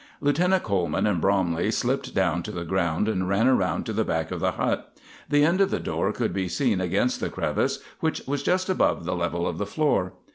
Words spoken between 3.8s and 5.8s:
to the back of the hut. The end of the